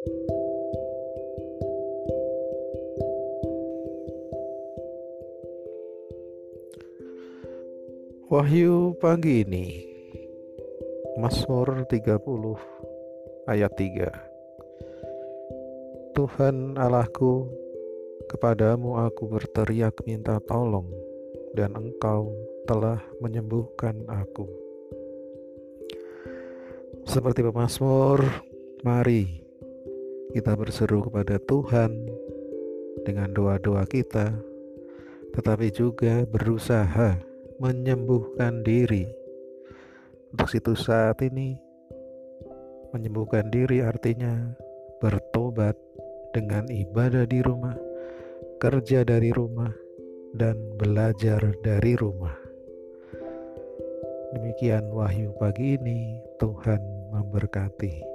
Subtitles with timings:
[0.00, 0.16] Wahyu
[8.96, 9.84] pagi ini
[11.20, 12.16] Mazmur 30
[13.44, 17.52] ayat 3 Tuhan Allahku
[18.32, 20.88] kepadamu aku berteriak minta tolong
[21.52, 22.32] dan engkau
[22.64, 24.48] telah menyembuhkan aku.
[27.04, 28.24] Seperti pemazmur
[28.80, 29.39] mari
[30.30, 31.94] kita berseru kepada Tuhan
[33.06, 34.50] dengan doa-doa kita
[35.34, 37.18] tetapi juga berusaha
[37.62, 39.06] menyembuhkan diri.
[40.34, 41.58] Untuk situ saat ini,
[42.94, 44.54] menyembuhkan diri artinya
[44.98, 45.74] bertobat
[46.34, 47.74] dengan ibadah di rumah,
[48.62, 49.70] kerja dari rumah,
[50.34, 52.34] dan belajar dari rumah.
[54.30, 56.78] Demikian wahyu pagi ini, Tuhan
[57.10, 58.09] memberkati.